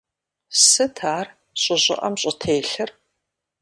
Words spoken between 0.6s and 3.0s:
Сыт ар щӀы щӀыӀэм щӀытелъыр?